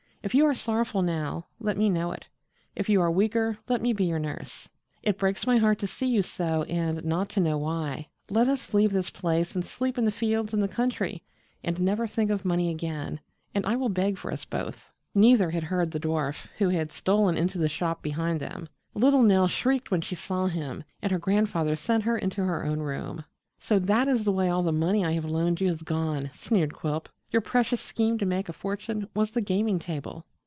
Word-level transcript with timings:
If 0.23 0.35
you 0.35 0.45
are 0.45 0.53
sorrowful 0.53 1.01
now, 1.01 1.47
let 1.59 1.77
me 1.79 1.89
know 1.89 2.11
it. 2.11 2.27
If 2.75 2.89
you 2.89 3.01
are 3.01 3.09
weaker, 3.09 3.57
let 3.67 3.81
me 3.81 3.91
be 3.91 4.05
your 4.05 4.19
nurse. 4.19 4.69
It 5.01 5.17
breaks 5.17 5.47
my 5.47 5.57
heart 5.57 5.79
to 5.79 5.87
see 5.87 6.05
you 6.05 6.21
so 6.21 6.61
and 6.69 7.03
not 7.03 7.27
to 7.29 7.39
know 7.39 7.57
why. 7.57 8.07
Let 8.29 8.47
us 8.47 8.71
leave 8.71 8.91
this 8.91 9.09
place 9.09 9.55
and 9.55 9.65
sleep 9.65 9.97
in 9.97 10.05
the 10.05 10.11
fields 10.11 10.53
in 10.53 10.59
the 10.59 10.67
country 10.67 11.23
and 11.63 11.79
never 11.81 12.05
think 12.05 12.29
of 12.29 12.45
money 12.45 12.69
again, 12.69 13.19
and 13.55 13.65
I 13.65 13.75
will 13.75 13.89
beg 13.89 14.15
for 14.19 14.31
us 14.31 14.45
both." 14.45 14.93
Neither 15.15 15.49
had 15.49 15.63
heard 15.63 15.89
the 15.89 15.99
dwarf, 15.99 16.45
who 16.59 16.69
had 16.69 16.91
stolen 16.91 17.35
into 17.35 17.57
the 17.57 17.67
shop 17.67 18.03
behind 18.03 18.39
them. 18.39 18.69
Little 18.93 19.23
Nell 19.23 19.47
shrieked 19.47 19.89
when 19.89 20.01
she 20.01 20.13
saw 20.13 20.45
him, 20.45 20.83
and 21.01 21.11
her 21.11 21.19
grandfather 21.19 21.75
sent 21.75 22.03
her 22.03 22.15
into 22.15 22.43
her 22.43 22.63
own 22.63 22.79
room. 22.81 23.25
"So 23.57 23.79
that 23.79 24.07
is 24.07 24.23
the 24.23 24.31
way 24.31 24.49
all 24.49 24.61
the 24.63 24.71
money 24.71 25.03
I 25.03 25.13
have 25.13 25.25
loaned 25.25 25.61
you 25.61 25.69
has 25.69 25.81
gone!" 25.81 26.29
sneered 26.35 26.75
Quilp. 26.75 27.09
"Your 27.29 27.39
precious 27.41 27.79
scheme 27.79 28.17
to 28.17 28.25
make 28.25 28.49
a 28.49 28.53
fortune 28.53 29.07
was 29.15 29.31
the 29.31 29.39
gaming 29.39 29.79
table!" 29.79 30.25